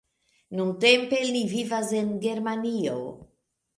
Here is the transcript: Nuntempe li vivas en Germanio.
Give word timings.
Nuntempe 0.59 1.19
li 1.35 1.43
vivas 1.53 1.93
en 2.01 2.09
Germanio. 2.27 2.97